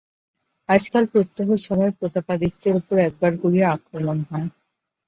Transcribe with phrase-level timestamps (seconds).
[0.69, 4.47] আজকাল প্রত্যহ সভায় প্রতাপাদিত্যের উপর একবার করিয়া আক্রমণ হয়।